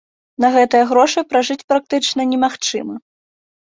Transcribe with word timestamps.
На 0.43 0.47
гэтыя 0.55 0.87
грошы 0.93 1.23
пражыць 1.33 1.67
практычна 1.73 2.21
немагчыма. 2.33 2.95